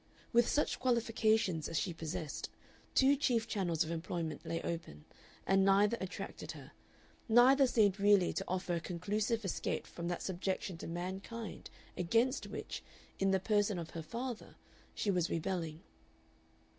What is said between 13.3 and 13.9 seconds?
person